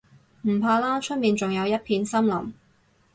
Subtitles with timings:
[0.47, 2.53] 唔怕啦，出面仲有一片森林